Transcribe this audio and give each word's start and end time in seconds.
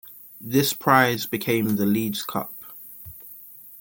This 0.43 0.73
prize 0.73 1.27
became 1.27 1.75
the 1.75 1.85
Leeds 1.85 2.23
Cup. 2.23 2.51